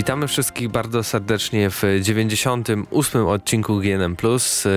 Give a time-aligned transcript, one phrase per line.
[0.00, 4.16] Witamy wszystkich bardzo serdecznie w 98 odcinku GNM+.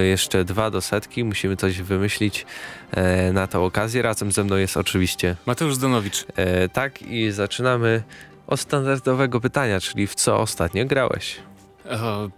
[0.09, 1.23] Jeszcze dwa do setki.
[1.23, 2.45] Musimy coś wymyślić
[2.91, 4.01] e, na tę okazję.
[4.01, 6.25] Razem ze mną jest oczywiście Mateusz Zdanowicz.
[6.35, 8.03] E, tak i zaczynamy
[8.47, 11.39] od standardowego pytania, czyli w co ostatnio grałeś?
[11.85, 12.29] E,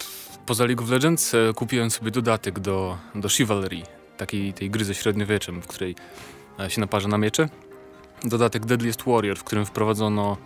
[0.46, 3.82] poza League of Legends kupiłem sobie dodatek do, do Chivalry,
[4.18, 5.96] takiej tej gry ze średniowieczem, w której
[6.68, 7.50] się naparza na miecze.
[8.24, 10.38] Dodatek Deadliest Warrior, w którym wprowadzono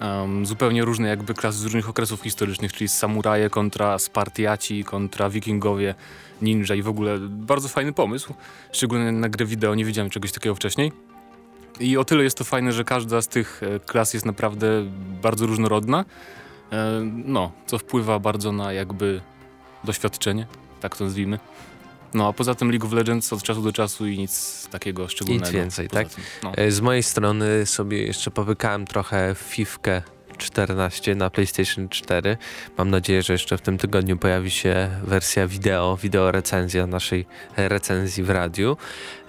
[0.00, 5.94] um, zupełnie różne jakby klasy z różnych okresów historycznych, czyli samuraje kontra Spartiaci, kontra wikingowie,
[6.42, 8.34] ninja i w ogóle bardzo fajny pomysł.
[8.72, 10.92] Szczególnie na grę wideo, nie widziałem czegoś takiego wcześniej.
[11.80, 14.66] I o tyle jest to fajne, że każda z tych e, klas jest naprawdę
[15.22, 16.04] bardzo różnorodna,
[16.72, 19.20] e, no, co wpływa bardzo na jakby
[19.84, 20.46] doświadczenie,
[20.80, 21.38] tak to nazwijmy.
[22.14, 25.46] No a poza tym League of Legends od czasu do czasu i nic takiego szczególnego.
[25.46, 26.08] Nic więcej, tak?
[26.42, 26.52] No.
[26.56, 30.02] E, z mojej strony sobie jeszcze powykałem trochę Fifkę
[30.38, 32.36] 14 na PlayStation 4.
[32.78, 38.22] Mam nadzieję, że jeszcze w tym tygodniu pojawi się wersja wideo, wideo recenzja naszej recenzji
[38.22, 38.76] w radiu.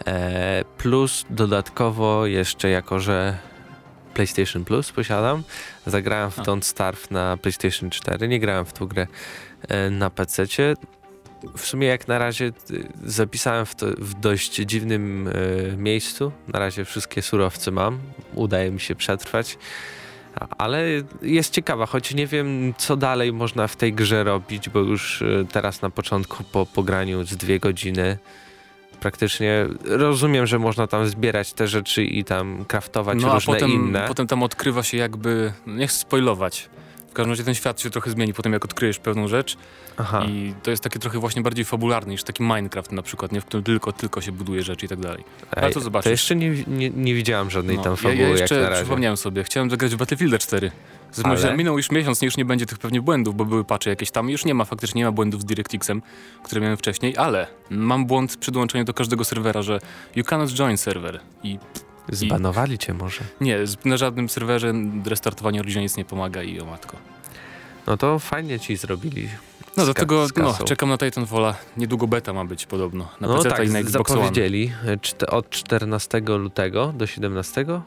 [0.08, 3.38] E, plus dodatkowo jeszcze jako, że
[4.14, 5.44] PlayStation Plus posiadam,
[5.86, 8.28] zagrałem w Don't Starve na PlayStation 4.
[8.28, 9.08] Nie grałem w tą grę
[9.68, 10.48] e, na PC
[11.58, 16.32] w sumie jak na razie y, zapisałem w, to, w dość dziwnym y, miejscu.
[16.48, 18.00] Na razie wszystkie surowce mam.
[18.34, 19.58] Udaje mi się przetrwać.
[20.58, 20.84] Ale
[21.22, 25.46] jest ciekawa, choć nie wiem, co dalej można w tej grze robić, bo już y,
[25.52, 28.18] teraz na początku, po pograniu z dwie godziny,
[29.00, 34.06] praktycznie rozumiem, że można tam zbierać te rzeczy i tam kraftować no, różne potem, inne.
[34.08, 36.70] potem tam odkrywa się jakby, nie chcę spoilować,
[37.10, 39.58] w każdym razie ten świat się trochę zmieni potem, jak odkryjesz pewną rzecz.
[39.98, 40.26] Aha.
[40.28, 43.42] I to jest takie trochę właśnie bardziej fabularny niż taki Minecraft na przykład, nie?
[43.42, 45.24] w którym tylko, tylko się buduje rzeczy i tak dalej.
[45.52, 46.04] Ale to zobaczysz.
[46.04, 48.70] To jeszcze nie, nie, nie widziałem żadnej no, tam fabuły ja, ja jeszcze jak na
[48.70, 48.82] razie.
[48.82, 50.72] przypomniałem sobie, chciałem zagrać w Battlefield 4.
[51.12, 51.58] Zresztą Ale...
[51.58, 54.30] minął już miesiąc, już nie będzie tych pewnie błędów, bo były pacze jakieś tam.
[54.30, 56.02] Już nie ma, faktycznie nie ma błędów z DirectXem,
[56.44, 59.80] które miałem wcześniej, ale mam błąd przy dołączeniu do każdego serwera, że
[60.16, 61.60] you cannot join server i
[62.12, 63.22] Zbanowali cię może?
[63.42, 64.74] Nie, na żadnym serwerze
[65.06, 66.98] restartowanie origina nic nie pomaga i o matko.
[67.88, 69.30] No to fajnie ci zrobili.
[69.78, 71.56] No do tego no, czekam na Titanfalla.
[71.78, 73.08] Niedługo beta ma być podobno.
[73.20, 74.98] Na no PC tak, i na Xbox zapowiedzieli One.
[75.28, 77.62] od 14 lutego do 17.
[77.62, 77.82] Jakoś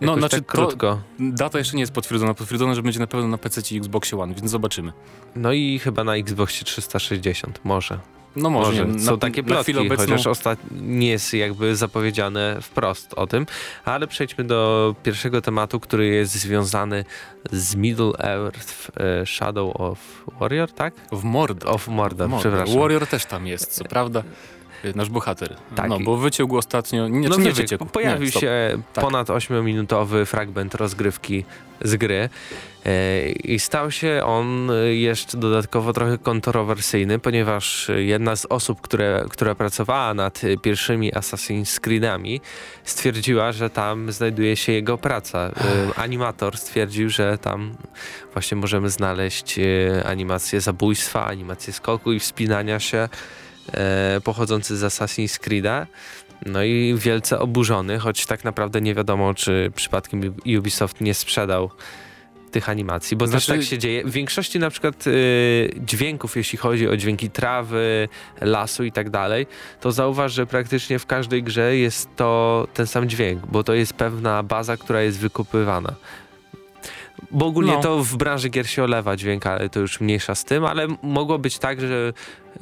[0.00, 1.00] no, znaczy tak krótko.
[1.18, 2.34] Data jeszcze nie jest potwierdzona.
[2.34, 4.92] Potwierdzone, że będzie na pewno na PC i Xbox One, więc zobaczymy.
[5.36, 7.98] No i chyba na Xboxie 360, może.
[8.36, 8.86] No może.
[8.86, 9.00] może.
[9.00, 9.96] Są na, takie plotki, obecną...
[9.96, 10.58] chociaż ostat...
[10.80, 13.46] nie jest jakby zapowiedziane wprost o tym.
[13.84, 17.04] Ale przejdźmy do pierwszego tematu, który jest związany
[17.52, 19.98] z Middle Earth e, Shadow of
[20.40, 20.94] Warrior, tak?
[21.12, 21.70] W Mordor.
[21.70, 22.50] Of Mordor, Mordor.
[22.50, 22.80] przepraszam.
[22.80, 24.22] Warrior też tam jest, co prawda.
[24.94, 25.56] Nasz bohater.
[25.74, 25.88] Tak.
[25.88, 27.08] No, bo wyciął go ostatnio.
[27.08, 27.86] Nie, no, nie wyciekł.
[27.86, 29.04] Pojawił nie, się tak.
[29.04, 31.44] ponad 8-minutowy fragment rozgrywki
[31.80, 32.28] z gry.
[32.86, 39.54] E, I stał się on jeszcze dodatkowo trochę kontrowersyjny, ponieważ jedna z osób, które, która
[39.54, 42.40] pracowała nad pierwszymi Assassin's Creedami
[42.84, 45.38] stwierdziła, że tam znajduje się jego praca.
[45.38, 45.52] E,
[45.98, 47.74] animator stwierdził, że tam
[48.32, 49.62] właśnie możemy znaleźć e,
[50.06, 53.08] animację zabójstwa, animację skoku i wspinania się
[54.24, 55.86] pochodzący z Assassin's Creed'a.
[56.46, 61.70] No i wielce oburzony, choć tak naprawdę nie wiadomo, czy przypadkiem Ubisoft nie sprzedał
[62.50, 63.46] tych animacji, bo znaczy...
[63.46, 64.04] też tak się dzieje.
[64.04, 68.08] W większości na przykład y, dźwięków, jeśli chodzi o dźwięki trawy,
[68.40, 69.46] lasu i tak dalej,
[69.80, 73.92] to zauważ, że praktycznie w każdej grze jest to ten sam dźwięk, bo to jest
[73.92, 75.94] pewna baza, która jest wykupywana.
[77.30, 77.80] Bo ogólnie no.
[77.80, 81.38] to w branży gier się olewa dźwięk, ale to już mniejsza z tym, ale mogło
[81.38, 82.12] być tak, że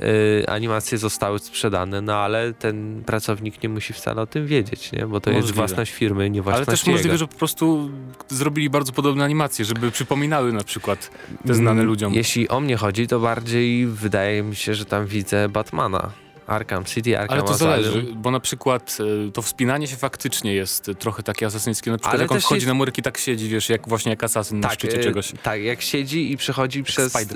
[0.00, 5.06] y, animacje zostały sprzedane, no ale ten pracownik nie musi wcale o tym wiedzieć, nie?
[5.06, 5.47] bo to możliwe.
[5.47, 6.97] jest własność firmy, nie własność Ale też jego.
[6.97, 7.91] możliwe, że po prostu
[8.28, 11.11] zrobili bardzo podobne animacje, żeby przypominały na przykład
[11.47, 12.15] te znane mm, ludziom.
[12.15, 16.25] Jeśli o mnie chodzi, to bardziej wydaje mi się, że tam widzę Batmana.
[16.46, 17.70] Arkham City, Arkham Ale to Asylum.
[17.70, 18.98] zależy, bo na przykład
[19.28, 21.90] e, to wspinanie się faktycznie jest trochę takie asasyńskie.
[21.90, 22.66] Na przykład Ale jak on wchodzi jest...
[22.66, 25.32] na murki, tak siedzi, wiesz, jak właśnie jak asasyn tak, na szczycie e, czegoś.
[25.43, 27.26] Tak, jak siedzi i przechodzi jak przez e,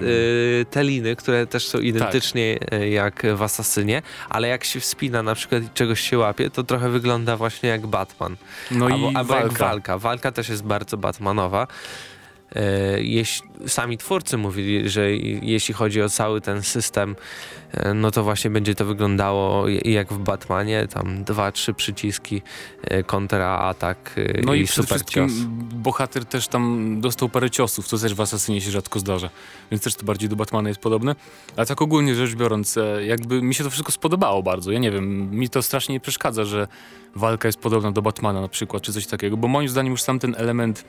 [0.70, 2.80] te liny, które też są identycznie tak.
[2.90, 6.88] jak w Asasynie, ale jak się wspina na przykład i czegoś się łapie, to trochę
[6.88, 8.36] wygląda właśnie jak Batman.
[8.70, 9.48] No albo, i albo walka.
[9.48, 9.98] jak walka.
[9.98, 11.66] Walka też jest bardzo Batmanowa.
[12.55, 15.12] E, jeśli, sami twórcy mówili, że
[15.43, 17.17] jeśli chodzi o cały ten system,
[17.73, 22.43] e, no to właśnie będzie to wyglądało jak w Batmanie, tam dwa, trzy przyciski,
[22.82, 24.14] e, kontra, atak
[24.44, 25.32] no i, i super cios.
[25.75, 29.31] bohater też tam dostał parę ciosów, co też w Asasynie się rzadko zdarza,
[29.70, 31.17] więc też to bardziej do Batmana jest podobne.
[31.56, 34.73] A tak ogólnie rzecz biorąc, jakby mi się to wszystko spodobało bardzo.
[34.73, 36.69] Ja nie wiem, mi to strasznie nie przeszkadza, że
[37.14, 40.19] walka jest podobna do Batmana na przykład, czy coś takiego, bo moim zdaniem już sam
[40.19, 40.85] ten element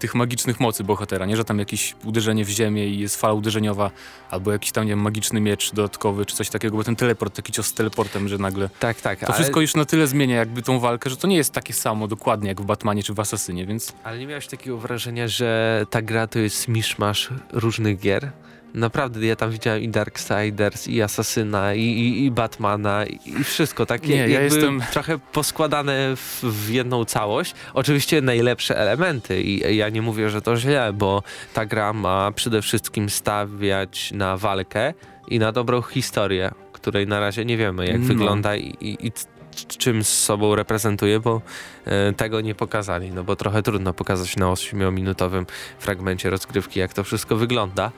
[0.00, 3.90] tych magicznych mocy bohatera, nie, że tam jakieś uderzenie w ziemię i jest fala uderzeniowa,
[4.30, 7.52] albo jakiś tam, nie wiem, magiczny miecz dodatkowy, czy coś takiego, bo ten teleport, taki
[7.52, 8.70] cios z teleportem, że nagle...
[8.80, 9.20] Tak, tak.
[9.20, 9.34] To ale...
[9.34, 12.48] wszystko już na tyle zmienia jakby tą walkę, że to nie jest takie samo dokładnie
[12.48, 13.92] jak w Batmanie czy w Asasynie, więc...
[14.04, 18.32] Ale nie miałeś takiego wrażenia, że ta gra to jest miszmasz różnych gier?
[18.74, 23.86] Naprawdę, ja tam widziałem i Darksiders, i Asasyna, i, i, i Batmana, i, i, wszystko.
[23.86, 24.82] Takie Nie, ja jestem...
[24.92, 27.54] trochę poskładane w, w, jedną całość.
[27.74, 31.22] Oczywiście najlepsze elementy i ja nie mówię, że to źle, bo
[31.54, 34.94] ta gra ma przede wszystkim stawiać na walkę
[35.28, 38.06] i na dobrą historię, której na razie nie wiemy, jak no.
[38.06, 39.12] wygląda i, i,
[39.54, 41.42] czym z sobą reprezentuje, bo
[41.84, 45.46] e, tego nie pokazali, no bo trochę trudno pokazać na 8-minutowym
[45.78, 47.92] fragmencie rozgrywki, jak to wszystko wygląda.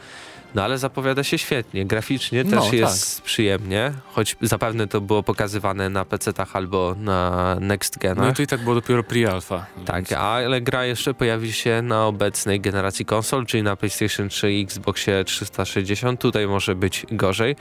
[0.54, 1.86] No ale zapowiada się świetnie.
[1.86, 3.24] Graficznie też no, jest tak.
[3.24, 8.26] przyjemnie, choć zapewne to było pokazywane na PC-tach albo na Next Genach.
[8.26, 9.60] No to i tak było dopiero pre-alpha.
[9.84, 10.12] Tak, więc...
[10.12, 15.24] ale gra jeszcze pojawi się na obecnej generacji konsol, czyli na PlayStation 3 i Xboxie
[15.24, 16.20] 360.
[16.20, 17.56] Tutaj może być gorzej.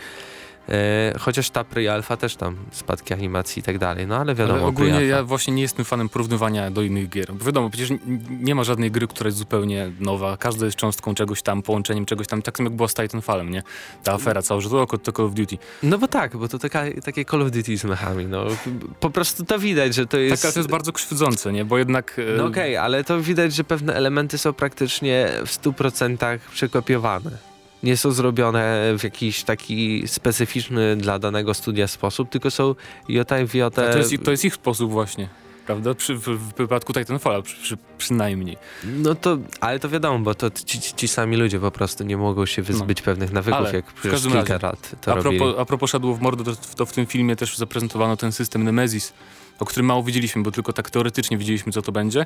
[0.69, 4.59] E, chociaż ta pre alfa też tam spadki animacji i tak dalej, no ale wiadomo.
[4.59, 7.33] Ale ogólnie ja właśnie nie jestem fanem porównywania do innych gier.
[7.33, 7.97] Bo wiadomo, przecież
[8.29, 10.38] nie ma żadnej gry, która jest zupełnie nowa.
[10.38, 12.41] Każda jest cząstką czegoś tam, połączeniem czegoś tam.
[12.41, 13.63] Tak samo jak było z Titanfallem, nie?
[14.03, 15.57] Ta afera cała, że to, to Call of Duty.
[15.83, 18.45] No bo tak, bo to taka, takie Call of Duty z mechami, no.
[19.00, 20.41] Po prostu to widać, że to jest...
[20.41, 21.65] Tak, ale to jest bardzo krzywdzące, nie?
[21.65, 22.19] Bo jednak...
[22.19, 27.55] E, no okej, okay, ale to widać, że pewne elementy są praktycznie w 100% przekopiowane
[27.83, 32.75] nie są zrobione w jakiś taki specyficzny dla danego studia sposób, tylko są
[33.10, 33.92] jota w jota.
[33.92, 35.30] To jest, to jest ich sposób właśnie
[35.66, 35.94] prawda?
[35.94, 38.57] Przy, w, w wypadku Titanfalla przy, przy, przynajmniej.
[38.83, 42.45] No to, ale to wiadomo, bo to ci, ci sami ludzie po prostu nie mogą
[42.45, 43.06] się wyzbyć no.
[43.06, 46.22] pewnych nawyków, ale jak przez kilka razie, lat to a propos, a propos Shadow of
[46.22, 49.13] Mordor, to, to, w tym filmie też zaprezentowano ten system Nemesis,
[49.60, 52.25] o którym mało widzieliśmy, bo tylko tak teoretycznie widzieliśmy, co to będzie.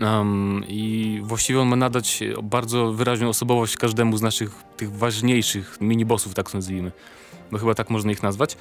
[0.00, 6.34] Um, I właściwie on ma nadać bardzo wyraźną osobowość każdemu z naszych tych ważniejszych minibossów,
[6.34, 6.92] tak nazwijmy,
[7.52, 8.56] bo chyba tak można ich nazwać.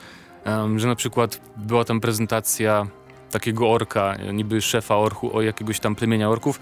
[0.45, 2.87] Um, że na przykład była tam prezentacja
[3.31, 6.59] takiego orka, niby szefa orchu, o jakiegoś tam plemienia orków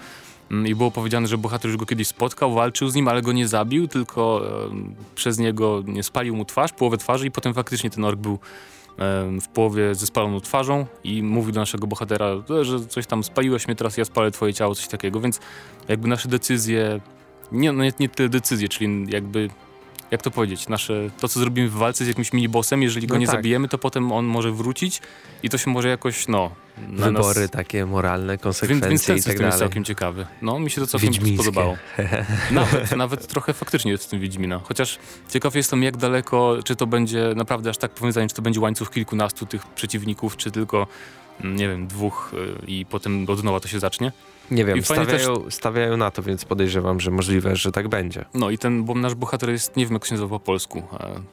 [0.66, 3.48] i było powiedziane, że bohater już go kiedyś spotkał, walczył z nim, ale go nie
[3.48, 4.42] zabił, tylko
[5.14, 8.38] przez niego nie spalił mu twarz, połowę twarzy i potem faktycznie ten ork był
[9.40, 12.30] w połowie ze spaloną twarzą i mówi do naszego bohatera,
[12.62, 15.40] że coś tam spaliłeś mnie, teraz ja spalę twoje ciało, coś takiego, więc
[15.88, 17.00] jakby nasze decyzje,
[17.52, 19.48] nie, no nie, nie tyle decyzje, czyli jakby
[20.10, 23.20] jak to powiedzieć, nasze, to co zrobimy w walce z jakimś minibossem, jeżeli go no
[23.20, 23.34] nie tak.
[23.34, 25.00] zabijemy, to potem on może wrócić
[25.42, 26.50] i to się może jakoś, no...
[26.88, 27.50] Wybory nas...
[27.50, 29.46] takie moralne, konsekwencje więc, więc i tak dalej.
[29.46, 30.26] jest całkiem ciekawy.
[30.42, 31.76] No, mi się to całkiem spodobało.
[32.50, 34.60] nawet, nawet trochę faktycznie jest w tym Wiedźmina.
[34.64, 34.98] Chociaż
[35.28, 38.90] ciekaw jestem, jak daleko, czy to będzie naprawdę aż tak powiązanie, czy to będzie łańcuch
[38.90, 40.86] kilkunastu tych przeciwników, czy tylko,
[41.40, 44.12] mm, nie wiem, dwóch y, i potem od nowa to się zacznie.
[44.50, 45.54] Nie wiem, stawiają, też...
[45.54, 48.24] stawiają na to, więc podejrzewam, że możliwe, że tak będzie.
[48.34, 50.82] No i ten, bo nasz bohater jest, nie wiem jak się nazywa po polsku,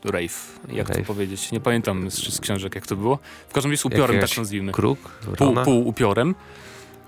[0.06, 1.02] e, Rafe, jak Rafe.
[1.02, 3.20] to powiedzieć, nie pamiętam z, z książek jak to było.
[3.48, 4.72] W każdym razie jest upiorem, Jakieś tak nazwijmy.
[4.72, 5.00] Kruk?
[5.38, 6.36] Pół, pół upiorem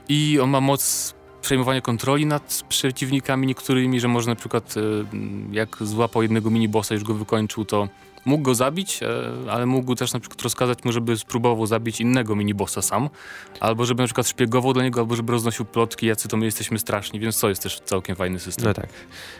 [0.09, 4.81] i on ma moc przejmowania kontroli nad przeciwnikami niektórymi, że może na przykład e,
[5.51, 7.87] jak złapał jednego minibossa już go wykończył, to
[8.27, 9.07] Mógł go zabić, e,
[9.51, 13.09] ale mógł też na przykład rozkazać mu, żeby spróbował zabić innego minibossa sam,
[13.59, 16.79] albo żeby na przykład szpiegował dla niego, albo żeby roznosił plotki, jacy to my jesteśmy
[16.79, 18.65] straszni, więc to jest też całkiem fajny system.
[18.65, 18.87] No tak.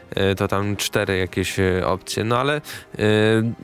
[0.09, 2.61] E, to tam cztery jakieś e, opcje, no ale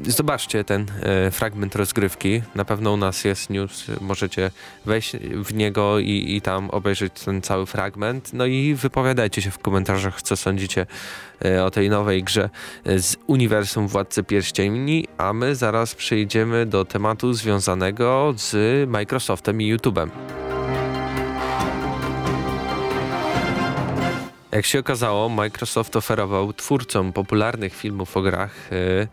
[0.08, 0.86] zobaczcie ten
[1.32, 2.42] fragment rozgrywki.
[2.56, 4.51] Na pewno u nas jest news, możecie
[4.86, 8.34] wejść w niego i, i tam obejrzeć ten cały fragment.
[8.34, 10.86] No i wypowiadajcie się w komentarzach, co sądzicie
[11.65, 12.50] o tej nowej grze
[12.85, 18.55] z uniwersum Władcy Pierścieni, a my zaraz przejdziemy do tematu związanego z
[18.89, 20.09] Microsoftem i YouTube'em.
[24.53, 29.07] Jak się okazało, Microsoft oferował twórcom popularnych filmów o grach e,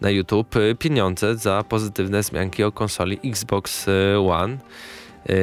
[0.00, 3.86] na YouTube e, pieniądze za pozytywne zmianki o konsoli Xbox
[4.28, 4.58] One.
[5.28, 5.34] E,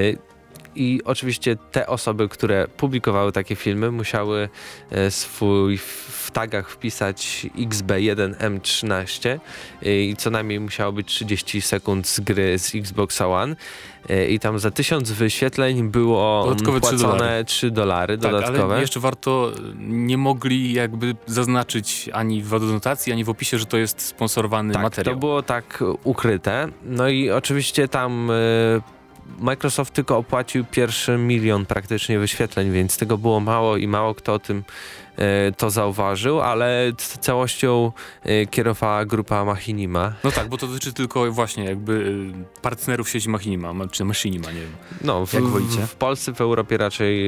[0.76, 4.50] i oczywiście te osoby, które publikowały takie filmy, musiały
[4.92, 9.40] e, swój w tagach wpisać XB1M13
[9.82, 13.56] e, i co najmniej musiało być 30 sekund z gry z Xbox One
[14.10, 18.74] e, i tam za 1000 wyświetleń było Dodatkowe płacone 3 dolary, tak, dodatkowe.
[18.74, 19.52] Ale jeszcze warto,
[19.88, 24.84] nie mogli jakby zaznaczyć ani w adnotacji, ani w opisie, że to jest sponsorowany tak,
[24.84, 25.16] materiał.
[25.16, 26.68] to było tak ukryte.
[26.86, 28.32] No i oczywiście tam
[29.40, 34.40] Microsoft tylko opłacił pierwszy milion praktycznie wyświetleń, więc tego było mało i mało kto o
[34.40, 34.64] tym
[35.18, 37.92] E, to zauważył, ale całością
[38.24, 40.14] e, kierowała grupa Machinima.
[40.24, 42.14] No tak, bo to dotyczy tylko właśnie jakby
[42.58, 44.76] e, partnerów sieci Machinima, czy Machinima, nie wiem.
[45.02, 47.24] No, w, jak w, w Polsce, w Europie raczej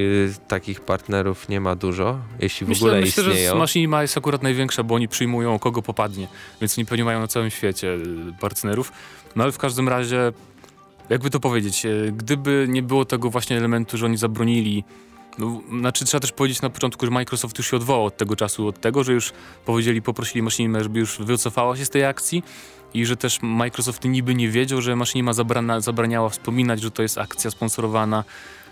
[0.48, 3.52] takich partnerów nie ma dużo, jeśli w myślę, ogóle myślę, istnieją.
[3.52, 6.28] że Machinima jest akurat największa, bo oni przyjmują kogo popadnie,
[6.60, 7.98] więc nie pewnie mają na całym świecie
[8.40, 8.92] partnerów.
[9.36, 10.32] No ale w każdym razie,
[11.10, 14.84] jakby to powiedzieć, gdyby nie było tego właśnie elementu, że oni zabronili
[15.38, 18.68] no, znaczy trzeba też powiedzieć na początku, że Microsoft już się odwołał od tego czasu,
[18.68, 19.32] od tego, że już
[19.64, 22.42] powiedzieli, poprosili Machinima, żeby już wycofała się z tej akcji
[22.94, 27.18] i że też Microsoft niby nie wiedział, że Machinima zabrana, zabraniała wspominać, że to jest
[27.18, 28.24] akcja sponsorowana.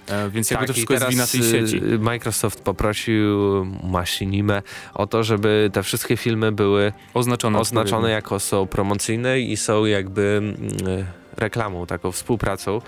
[0.09, 1.85] E, więc jakby tak, to wszystko jest wina tej sieci.
[1.85, 4.63] Y, Microsoft poprosił Machinimę
[4.95, 10.41] o to, żeby te wszystkie filmy były oznaczone, oznaczone jako są promocyjne i są jakby
[10.43, 11.05] mm,
[11.37, 12.81] reklamą, taką współpracą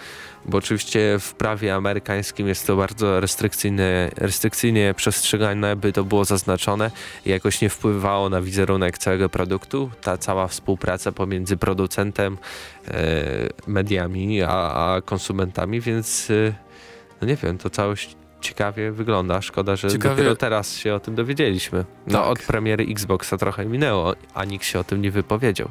[0.49, 6.91] bo oczywiście w prawie amerykańskim jest to bardzo restrykcyjne, restrykcyjnie przestrzegane, by to było zaznaczone
[7.27, 9.91] i jakoś nie wpływało na wizerunek całego produktu.
[10.03, 12.39] Ta cała współpraca pomiędzy producentem,
[12.89, 13.25] e,
[13.67, 16.53] mediami, a, a, konsumentami, więc e,
[17.21, 19.43] no nie wiem, to całość ciekawie wygląda.
[19.43, 20.17] Szkoda, że ciekawie.
[20.17, 21.85] dopiero teraz się o tym dowiedzieliśmy.
[22.07, 22.29] No tak.
[22.29, 25.69] od premiery Xboxa trochę minęło, a nikt się o tym nie wypowiedział.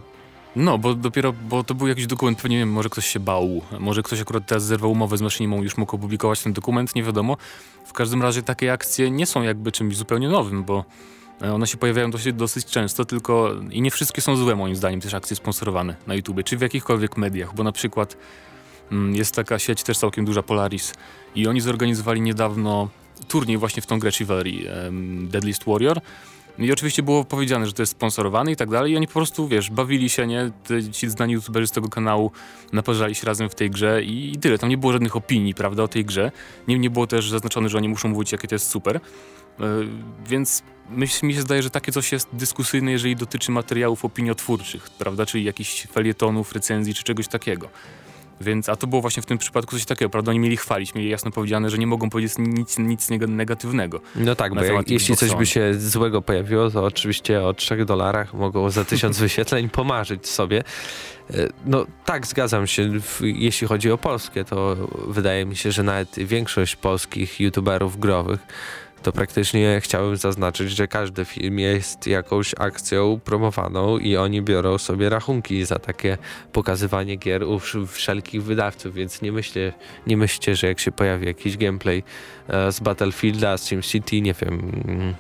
[0.56, 3.62] No, bo dopiero, bo to był jakiś dokument, pewnie nie wiem, może ktoś się bał,
[3.80, 7.38] może ktoś akurat teraz zerwał umowę z maszynimą już mógł opublikować ten dokument, nie wiadomo.
[7.86, 10.86] W każdym razie takie akcje nie są jakby czymś zupełnie nowym, bo
[11.42, 15.02] e, one się pojawiają dosyć, dosyć często, tylko i nie wszystkie są złe moim zdaniem
[15.02, 18.18] też akcje sponsorowane na YouTube, czy w jakichkolwiek mediach, bo na przykład
[18.92, 20.94] mm, jest taka sieć też całkiem duża Polaris
[21.36, 22.90] i oni zorganizowali niedawno
[23.28, 24.52] turniej właśnie w tą grę Chivalry,
[25.22, 26.02] Deadliest Warrior
[26.60, 29.48] i oczywiście było powiedziane, że to jest sponsorowane i tak dalej i oni po prostu,
[29.48, 30.52] wiesz, bawili się, nie?
[30.92, 32.32] Ci znani youtuberzy z tego kanału
[32.74, 34.58] naparzali się razem w tej grze i, i tyle.
[34.58, 36.32] Tam nie było żadnych opinii, prawda, o tej grze.
[36.68, 39.00] Nie, nie było też zaznaczone, że oni muszą mówić, jakie to jest super.
[39.60, 39.88] Yy,
[40.28, 45.26] więc myśl, mi się zdaje, że takie coś jest dyskusyjne, jeżeli dotyczy materiałów opiniotwórczych, prawda,
[45.26, 47.70] czyli jakichś felietonów, recenzji czy czegoś takiego.
[48.42, 50.30] Więc, a to było właśnie w tym przypadku coś takiego, prawda?
[50.30, 54.02] Oni mieli chwalić, mieli jasno powiedziane, że nie mogą powiedzieć nic, nic negatywnego.
[54.16, 58.34] No tak, bo jak, jeśli coś by się złego pojawiło, to oczywiście o 3 dolarach
[58.34, 60.64] mogą za tysiąc wyświetleń pomarzyć sobie.
[61.34, 62.92] E, no tak, zgadzam się.
[63.22, 64.76] Jeśli chodzi o Polskę, to
[65.08, 68.40] wydaje mi się, że nawet większość polskich youtuberów growych
[69.06, 75.10] to praktycznie chciałbym zaznaczyć, że każdy film jest jakąś akcją promowaną i oni biorą sobie
[75.10, 76.18] rachunki za takie
[76.54, 79.74] pokazywanie gier u wszelkich wydawców, więc nie myślę,
[80.08, 82.04] nie myślcie, że jak się pojawi jakiś gameplay
[82.48, 85.16] e, z Battlefielda, z City, nie wiem, mm,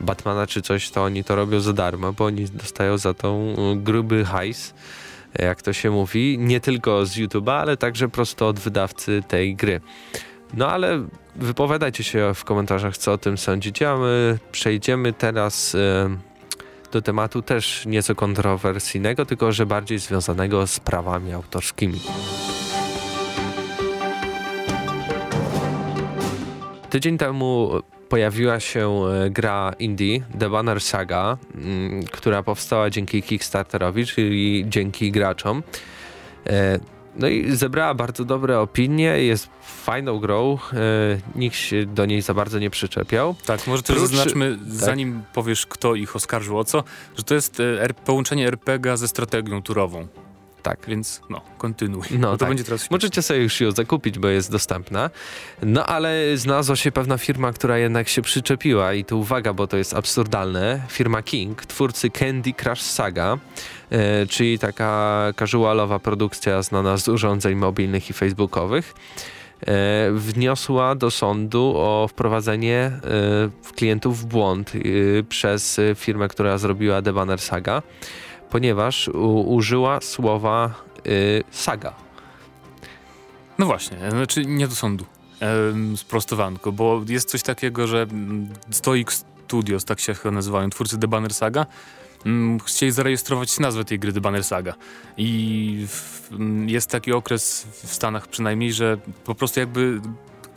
[0.00, 4.24] Batmana czy coś, to oni to robią za darmo, bo oni dostają za tą gruby
[4.24, 4.74] hajs
[5.38, 9.80] jak to się mówi, nie tylko z YouTube'a, ale także prosto od wydawcy tej gry.
[10.54, 11.06] No ale
[11.36, 15.76] wypowiadajcie się w komentarzach, co o tym sądzicie, a my przejdziemy teraz
[16.92, 22.00] do tematu też nieco kontrowersyjnego, tylko że bardziej związanego z prawami autorskimi.
[26.90, 27.70] Tydzień temu
[28.08, 35.12] pojawiła się e, gra indie The Banner Saga, mm, która powstała dzięki Kickstarterowi, czyli dzięki
[35.12, 35.62] graczom.
[37.16, 40.78] No i zebrała bardzo dobre opinie, jest fajną grą, e,
[41.34, 43.34] nikt się do niej za bardzo nie przyczepiał.
[43.46, 44.10] Tak, może też Prócz...
[44.10, 44.72] zaznaczmy, tak.
[44.72, 46.84] zanim powiesz kto ich oskarżył o co,
[47.16, 50.06] że to jest e, połączenie RPG ze strategią turową.
[50.62, 50.78] Tak.
[50.88, 52.04] Więc no, kontynuuj.
[52.10, 52.48] No, to tak.
[52.48, 55.10] będzie teraz Możecie sobie już ją zakupić, bo jest dostępna.
[55.62, 59.76] No ale znalazła się pewna firma, która jednak się przyczepiła i tu uwaga, bo to
[59.76, 60.82] jest absurdalne.
[60.88, 63.38] Firma King, twórcy Candy Crush Saga,
[63.90, 68.94] e, czyli taka casualowa produkcja znana z urządzeń mobilnych i facebookowych
[69.66, 74.78] e, wniosła do sądu o wprowadzenie e, klientów w błąd e,
[75.22, 77.82] przez firmę, która zrobiła The Banner Saga
[78.52, 80.74] ponieważ u, użyła słowa
[81.06, 81.94] y, saga.
[83.58, 85.04] No właśnie, znaczy nie do sądu.
[85.40, 88.06] Ehm, sprostowanko, bo jest coś takiego, że
[88.70, 91.66] Stoic Studios, tak się nazywają, twórcy The Banner Saga,
[92.26, 94.74] mm, chcieli zarejestrować nazwę tej gry The Banner Saga.
[95.16, 96.30] I w,
[96.66, 100.00] jest taki okres w Stanach przynajmniej, że po prostu jakby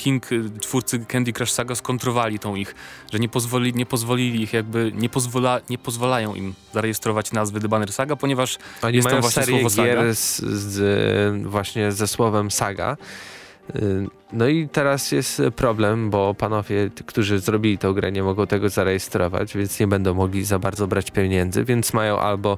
[0.06, 2.76] King, y, twórcy Candy Crush Saga skontrowali tą ich,
[3.14, 7.68] że nie, pozwoli, nie pozwolili ich jakby, nie, pozwola, nie pozwalają im zarejestrować nazwy The
[7.68, 10.14] Banner Saga, ponieważ Oni jest mają właśnie słowo saga.
[10.14, 12.98] Z, z, właśnie ze słowem saga.
[13.76, 18.70] Y, no i teraz jest problem, bo panowie, którzy zrobili tę grę, nie mogą tego
[18.70, 22.58] zarejestrować, więc nie będą mogli za bardzo brać pieniędzy, więc mają albo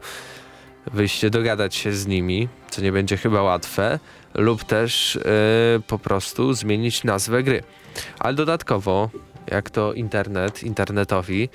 [0.94, 4.00] wyjść dogadać się z nimi, co nie będzie chyba łatwe,
[4.34, 5.22] lub też y,
[5.88, 7.64] po prostu zmienić nazwę gry.
[8.20, 9.10] Ale dodatkowo,
[9.48, 11.50] jak to internet, internetowi,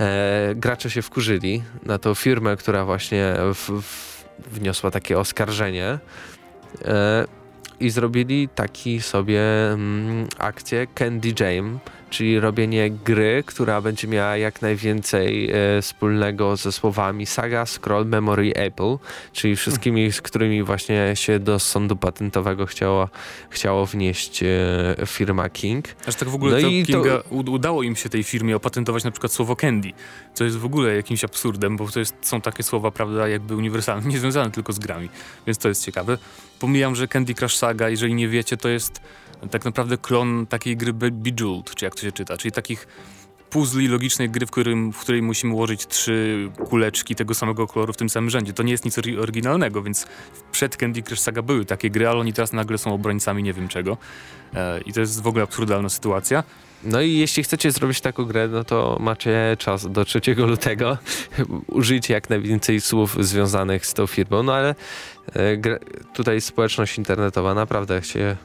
[0.00, 5.98] e, gracze się wkurzyli na tą firmę, która właśnie w, w, wniosła takie oskarżenie
[6.84, 7.26] e,
[7.80, 11.78] i zrobili taki sobie mm, akcję Candy Jam,
[12.10, 18.52] czyli robienie gry, która będzie miała jak najwięcej e, wspólnego ze słowami Saga, Scroll, Memory,
[18.54, 18.96] Apple,
[19.32, 23.08] czyli wszystkimi, z którymi właśnie się do sądu patentowego chciało,
[23.50, 24.46] chciało wnieść e,
[25.06, 25.84] firma King.
[26.06, 28.56] Aż tak w ogóle No to i to- Kinga, u- udało im się tej firmie
[28.56, 29.92] opatentować na przykład słowo candy,
[30.34, 34.08] co jest w ogóle jakimś absurdem, bo to jest, są takie słowa, prawda, jakby uniwersalne,
[34.08, 35.08] nie związane tylko z grami,
[35.46, 36.18] więc to jest ciekawe.
[36.60, 39.00] Pomijam, że Candy Crush Saga, jeżeli nie wiecie, to jest
[39.50, 42.86] tak naprawdę klon takiej gry Be- Bejeweled, czy jak to się czyta, czyli takich
[43.54, 47.96] puzli logicznej gry, w, którym, w której musimy ułożyć trzy kuleczki tego samego koloru w
[47.96, 48.52] tym samym rzędzie.
[48.52, 50.06] To nie jest nic oryginalnego, więc
[50.52, 53.68] przed Candy Crush Saga były takie gry, ale oni teraz nagle są obrońcami nie wiem
[53.68, 53.96] czego.
[54.54, 56.44] E, I to jest w ogóle absurdalna sytuacja.
[56.84, 60.98] No i jeśli chcecie zrobić taką grę, no to macie czas do 3 lutego.
[61.66, 64.74] Użyjcie jak najwięcej słów związanych z tą firmą, no ale
[65.32, 65.78] e,
[66.14, 68.36] tutaj społeczność internetowa naprawdę się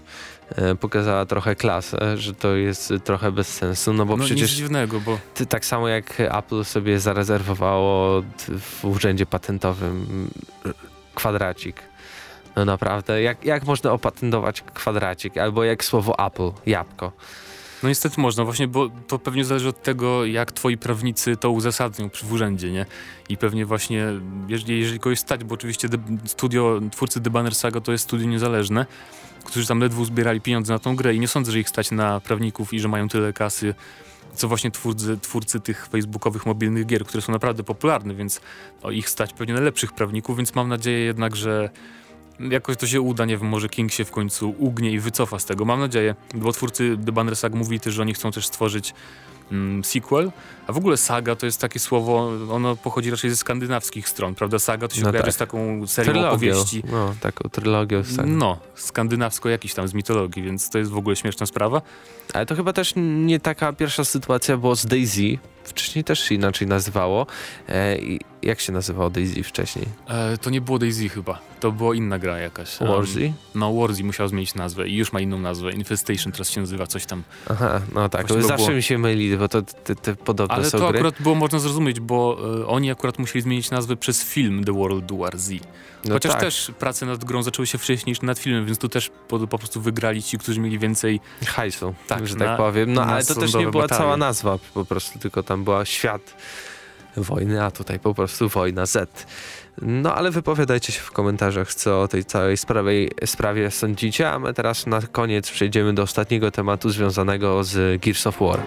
[0.80, 5.00] pokazała trochę klasę, że to jest trochę bez sensu, no bo no nic przecież dziwnego,
[5.00, 8.24] bo ty, tak samo jak Apple sobie zarezerwowało
[8.60, 10.30] w urzędzie patentowym
[11.16, 11.82] kwadracik.
[12.56, 15.38] No naprawdę, jak, jak można opatentować kwadracik?
[15.38, 17.12] Albo jak słowo Apple, jabłko.
[17.84, 22.10] No niestety można właśnie, bo to pewnie zależy od tego, jak twoi prawnicy to uzasadnią
[22.10, 22.86] w urzędzie, nie?
[23.30, 24.06] I pewnie właśnie,
[24.48, 25.88] jeżeli, jeżeli kogoś stać, bo oczywiście
[26.26, 28.86] studio, twórcy The Banner Saga to jest studio niezależne,
[29.46, 32.20] którzy tam ledwo zbierali pieniądze na tą grę i nie sądzę, że ich stać na
[32.20, 33.76] prawników i że mają tyle kasy,
[34.34, 38.42] co właśnie twórcy, twórcy tych facebookowych mobilnych gier, które są naprawdę popularne, więc
[38.84, 41.70] o, ich stać pewnie na lepszych prawników, więc mam nadzieję jednak, że
[42.40, 45.46] jakoś to się uda, nie wiem, może King się w końcu ugnie i wycofa z
[45.46, 45.66] tego.
[45.66, 48.94] Mam nadzieję, bo twórcy The Banner Saga mówili też, że oni chcą też stworzyć
[49.52, 50.32] mm, sequel,
[50.68, 54.60] a w ogóle saga to jest takie słowo, ono pochodzi raczej ze skandynawskich stron, prawda?
[54.60, 55.34] Saga to się No kojarzy tak.
[55.34, 56.30] z taką serią Trylogią.
[56.30, 56.84] opowieści.
[56.92, 58.02] No, taką trylogią.
[58.26, 61.82] No, skandynawsko jakiś tam z mitologii, więc to jest w ogóle śmieszna sprawa.
[62.34, 65.38] Ale to chyba też nie taka pierwsza sytuacja było z Daisy.
[65.64, 67.28] Wcześniej też się inaczej nazywało.
[67.70, 69.86] E, i jak się nazywało Daisy wcześniej?
[70.08, 72.78] E, to nie było Daisy chyba, to była inna gra jakaś.
[72.80, 73.34] Warzy?
[73.56, 75.72] no, Warzy musiał zmienić nazwę i już ma inną nazwę.
[75.74, 77.24] Infestation teraz się nazywa, coś tam.
[77.50, 78.28] Aha, no tak.
[78.30, 80.98] Zawsze było- mi się myli, bo to te, te podobne Ale są to gry.
[81.00, 85.12] akurat było można zrozumieć, bo e, oni akurat musieli zmienić nazwę przez film The World
[85.18, 85.52] War Z.
[86.06, 86.42] No Chociaż tak.
[86.42, 89.58] też prace nad grą zaczęły się wcześniej niż nad filmem, więc tu też po, po
[89.58, 91.20] prostu wygrali ci, którzy mieli więcej.
[91.46, 92.94] hajsu, Tak, że na- tak powiem.
[92.94, 94.00] No ale to też nie była batalie.
[94.02, 96.36] cała nazwa, po prostu tylko tam była świat
[97.24, 99.26] wojny, a tutaj po prostu wojna Z.
[99.82, 104.54] No ale wypowiadajcie się w komentarzach, co o tej całej sprawie, sprawie sądzicie, a my
[104.54, 108.60] teraz na koniec przejdziemy do ostatniego tematu związanego z Gears of War.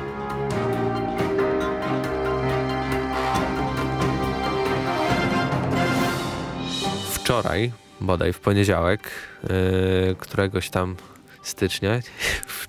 [7.11, 9.11] Wczoraj, bodaj w poniedziałek,
[9.43, 10.97] yy, któregoś tam
[11.43, 12.01] stycznia,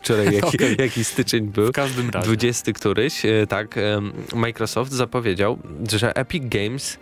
[0.04, 0.76] wczoraj jaki, Okej.
[0.80, 2.26] jaki styczeń był, W każdym razie.
[2.26, 3.76] 20 któryś, e, tak,
[4.36, 5.58] Microsoft zapowiedział,
[5.92, 6.98] że Epic Games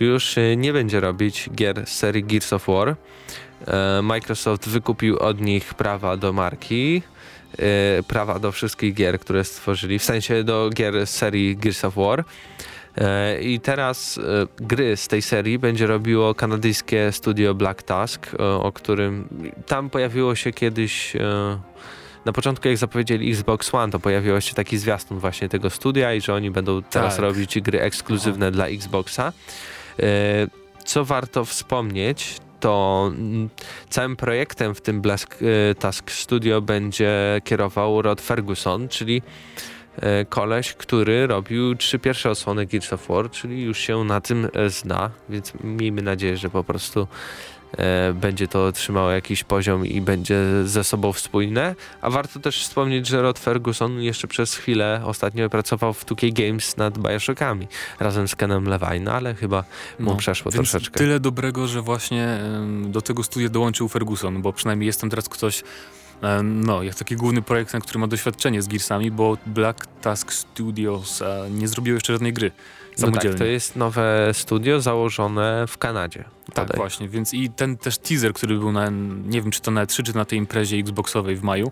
[0.00, 2.96] już e, nie będzie robić gier z serii Gears of War.
[3.66, 7.02] E, Microsoft wykupił od nich prawa do marki,
[8.08, 12.24] prawa do wszystkich gier, które stworzyli, w sensie do gier z serii Gears of War.
[13.40, 14.20] I teraz
[14.56, 19.28] gry z tej serii będzie robiło kanadyjskie studio Black Tusk, e, o którym
[19.66, 21.12] tam pojawiło się kiedyś
[22.24, 26.20] na początku jak zapowiedzieli Xbox One, to pojawiło się taki zwiastun właśnie tego studia i
[26.20, 27.22] że oni będą teraz Tak.
[27.22, 29.32] robić gry ekskluzywne dla Xboxa.
[30.00, 30.02] E,
[30.84, 33.48] Co warto wspomnieć, to mm,
[33.88, 35.38] całym projektem w tym Black
[35.70, 39.22] e, Task Studio będzie kierował Rod Ferguson, czyli
[39.96, 44.48] e, koleś, który robił trzy pierwsze osłony Gears of War, czyli już się na tym
[44.68, 47.08] zna, więc miejmy nadzieję, że po prostu
[48.14, 51.74] będzie to trzymało jakiś poziom i będzie ze sobą spójne.
[52.00, 56.76] A warto też wspomnieć, że Rod Ferguson jeszcze przez chwilę ostatnio pracował w 2K Games
[56.76, 57.68] nad Bioshockami
[58.00, 59.64] razem z Kenem Levine, ale chyba
[59.98, 60.98] mu przeszło No, więc troszeczkę.
[60.98, 62.38] Tyle dobrego, że właśnie
[62.86, 65.62] do tego studia dołączył Ferguson, bo przynajmniej jest tam teraz ktoś,
[66.44, 71.46] no, jak taki główny projektant, który ma doświadczenie z Gearsami, bo Black Task Studios e,
[71.50, 72.50] nie zrobił jeszcze żadnej gry
[72.98, 76.24] No tak, to jest nowe studio założone w Kanadzie.
[76.54, 78.88] Tak, właśnie, więc i ten też teaser, który był na,
[79.26, 81.70] nie wiem czy to na E3, czy na tej imprezie Xboxowej w maju,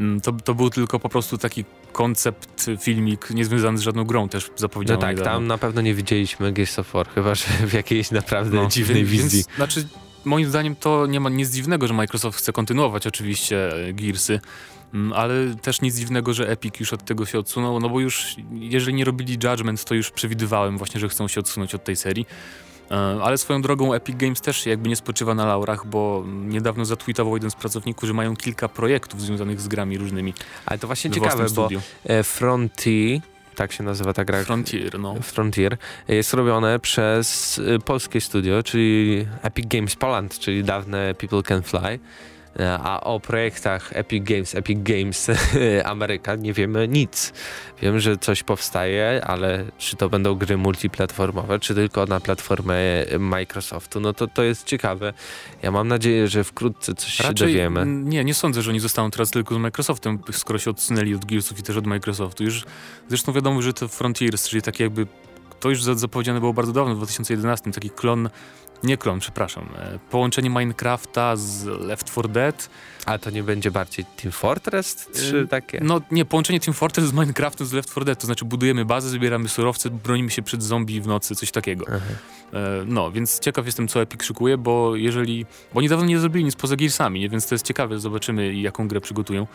[0.00, 4.50] Mm, to, to był tylko po prostu taki koncept, filmik niezwiązany z żadną grą też
[4.56, 5.32] zapowiedziano No tak, niedawno.
[5.38, 9.04] tam na pewno nie widzieliśmy Gears of War, chyba że w jakiejś naprawdę No, dziwnej
[9.04, 9.44] więc- wizji.
[9.46, 9.88] Więc, znaczy,
[10.24, 14.40] moim zdaniem to nie ma nic dziwnego, że Microsoft chce kontynuować oczywiście e, Gearsy,
[15.14, 18.94] ale też nic dziwnego, że Epic już od tego się odsunął, no bo już jeżeli
[18.94, 22.26] nie robili Judgment, to już przewidywałem właśnie, że chcą się odsunąć od tej serii.
[22.90, 27.34] E, Ale swoją drogą Epic Games też jakby nie spoczywa na laurach, bo niedawno zatweetował
[27.34, 30.34] jeden z pracowników, że mają kilka projektów związanych z grami różnymi.
[30.66, 31.68] Ale to właśnie we ciekawe, bo
[32.04, 33.20] e, Frontier,
[33.54, 35.14] tak się nazywa ta gra, Frontier, no.
[35.22, 35.76] Frontier,
[36.08, 41.98] jest robione przez e, polskie studio, czyli Epic Games Poland, czyli dawne People Can Fly.
[42.60, 45.30] E, A o projektach Epic Games, Epic Games
[45.84, 47.32] Ameryka nie wiemy nic.
[47.82, 52.74] Wiem, że coś powstaje, ale czy to będą gry multiplatformowe, czy tylko na platformę
[53.18, 55.12] Microsoftu, no to to jest ciekawe.
[55.62, 57.84] Ja mam nadzieję, że wkrótce coś się dowiemy.
[57.86, 61.58] Nie, nie sądzę, że oni zostaną teraz tylko z Microsoftem, skoro się odsunęli od Gearsów
[61.58, 62.44] i też od Microsoftu.
[62.44, 62.64] Już
[63.08, 65.06] zresztą wiadomo, że to Frontiers, czyli takie jakby
[65.60, 68.28] to już za- zapowiedziane było bardzo dawno, w 2011, taki klon,
[68.84, 72.70] nie klon, przepraszam, e, połączenie Minecrafta z Left 4 Dead.
[73.06, 75.08] A to nie będzie bardziej Team Fortress?
[75.14, 75.80] Czy Y, takie?
[75.82, 79.08] No nie, połączenie Team Fortress z Minecraftem z Left 4 Dead, to znaczy budujemy bazę,
[79.08, 81.86] zbieramy surowce, bronimy się przed zombie w nocy, coś takiego.
[81.88, 82.00] E,
[82.86, 85.46] No, więc ciekaw jestem, co Epic szykuje, bo jeżeli.
[85.72, 87.28] Bo oni dawno nie zrobili nic poza Gearsami, nie?
[87.28, 89.46] więc to jest ciekawe, zobaczymy, jaką grę przygotują.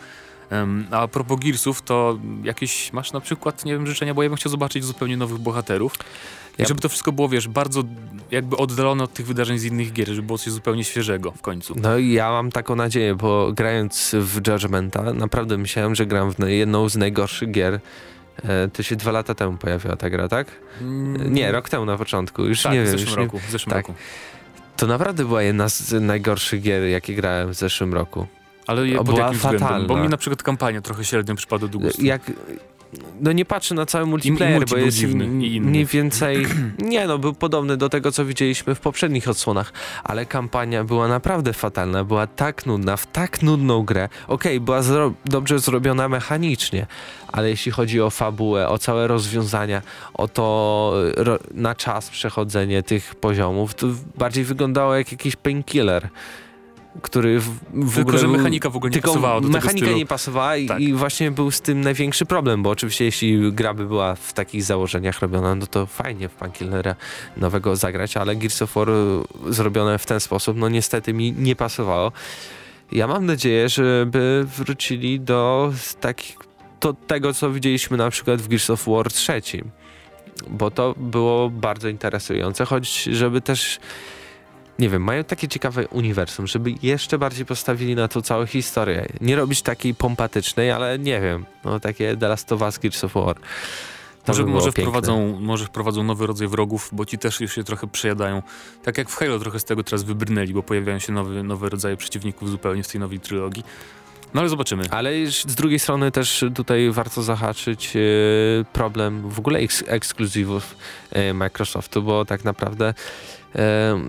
[0.90, 4.50] A propos Gearsów, to jakieś masz na przykład, nie wiem, życzenia, bo ja bym chciał
[4.50, 5.94] zobaczyć zupełnie nowych bohaterów.
[6.60, 7.82] Ja- żeby to wszystko było, wiesz, bardzo
[8.30, 11.74] jakby oddalone od tych wydarzeń z innych gier, żeby było coś zupełnie świeżego w końcu.
[11.82, 16.38] No i ja mam taką nadzieję, bo grając w Judgmenta, naprawdę myślałem, że gram w
[16.48, 17.80] jedną z najgorszych gier.
[18.44, 20.46] E, To się dwa lata temu pojawiła ta gra, tak?
[20.80, 22.44] Mm, Nie, rok temu na początku.
[22.44, 22.92] Już tak, nie w wiem.
[22.98, 23.24] zeszłym Już nie...
[23.24, 23.38] roku.
[23.38, 23.88] W zeszłym tak.
[23.88, 23.98] roku.
[24.76, 28.26] To naprawdę była jedna z najgorszych gier, jakie grałem w zeszłym roku.
[28.66, 29.60] Ale je, była jakim względem?
[29.68, 30.02] Bo fatalna.
[30.02, 32.04] mi na przykład kampania trochę średnio przypadła do gustu.
[32.04, 32.22] Jak.
[33.20, 36.46] No nie patrzę na cały multiplayer, multi bo jest dziwny i mniej więcej.
[36.78, 39.72] Nie no, był podobny do tego, co widzieliśmy w poprzednich odsłonach,
[40.04, 44.08] ale kampania była naprawdę fatalna, była tak nudna, w tak nudną grę.
[44.28, 46.86] Okej, była zro dobrze zrobiona mechanicznie,
[47.28, 49.82] ale jeśli chodzi o fabułę, o całe rozwiązania,
[50.14, 53.86] o to ro na czas przechodzenie tych poziomów, to
[54.18, 56.08] bardziej wyglądało jak jakiś painkiller.
[57.02, 60.06] Który w, w Tylko, ogóle że mechanika w ogóle nie pasowała do tego mechanika nie
[60.06, 60.80] pasowała i, Tak.
[60.80, 64.64] i właśnie był z tym największy problem, bo oczywiście jeśli gra by była w takich
[64.64, 66.94] założeniach robiona, no to fajnie w Painkillera
[67.36, 68.92] nowego zagrać, ale Gears of War y,
[69.48, 72.12] zrobione w ten sposób, no niestety mi nie pasowało.
[72.92, 76.36] Ja mam nadzieję, żeby wrócili do takich,
[76.80, 79.42] do tego, co widzieliśmy na przykład w Gears of War 3,
[80.48, 83.80] bo to było bardzo interesujące, choć żeby też
[84.80, 89.06] nie wiem, mają takie ciekawe uniwersum, żeby jeszcze bardziej postawili na tą całą historię.
[89.20, 93.14] Nie robić takiej pompatycznej, ale nie wiem, no takie The Last of Us Gears of
[93.14, 93.36] War.
[94.24, 97.64] To Może, by może, wprowadzą, może wprowadzą nowy rodzaj wrogów, bo ci też już się
[97.64, 98.42] trochę przejadają.
[98.82, 101.96] Tak jak w Halo trochę z tego teraz wybrnęli, bo pojawiają się nowe, nowe rodzaje
[101.96, 103.64] przeciwników zupełnie w tej nowej trylogii.
[104.34, 104.84] No ale zobaczymy.
[104.90, 108.00] Ale z drugiej strony też tutaj warto zahaczyć e,
[108.72, 110.76] problem w ogóle eks ekskluzywów
[111.10, 112.94] e, Microsoftu, bo tak naprawdę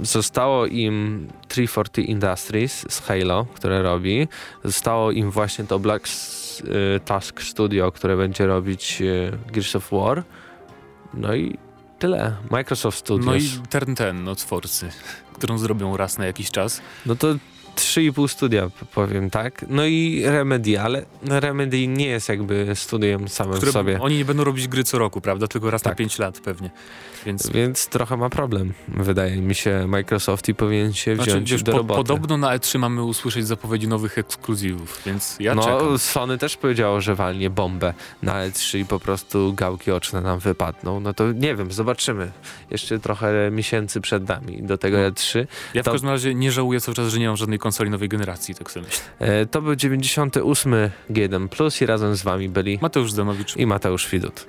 [0.02, 4.28] zostało im 340 Industries z Halo, które robi.
[4.64, 10.24] Zostało im właśnie to Black e, Task Studio, które będzie robić e, Gears of War.
[11.14, 11.58] No i
[12.00, 12.36] tyle.
[12.52, 13.26] Microsoft Studios.
[13.26, 14.90] No i ten, ten, no Forcy,
[15.34, 16.82] którą zrobią raz na jakiś czas.
[17.06, 17.36] No to
[17.76, 19.66] 3,5 studia, powiem tak.
[19.70, 24.00] No i Remedy, ale Remedy nie jest jakby studiem samym w Które, sobie.
[24.02, 25.48] Oni nie będą robić gry co roku, prawda?
[25.48, 25.98] Tylko raz na Tak.
[25.98, 26.70] 5 lat pewnie.
[27.26, 31.64] Więc Więc trochę ma problem, wydaje mi się, Microsoft i powinien się wziąć znaczy, wiesz,
[31.64, 31.98] do po, roboty.
[31.98, 36.00] podobno na E3 mamy usłyszeć zapowiedzi nowych ekskluzywów, więc ja no, czekam.
[36.00, 41.00] Sony też powiedziało, że walnie bombę na E3 i po prostu gałki oczne nam wypadną.
[41.00, 42.32] No to nie wiem, zobaczymy.
[42.72, 45.04] Jeszcze trochę miesięcy przed nami do tego No.
[45.10, 45.48] E3.
[45.74, 48.10] Ja w to- każdym razie nie żałuję cały czas, że nie mam żadnej konsoli nowej
[48.10, 49.04] generacji, tak sobie myślę.
[49.20, 50.76] E, to był 98
[51.10, 53.58] G1 Plus i razem z wami byli Mateusz Zanowicz.
[53.58, 54.48] i Mateusz Widut.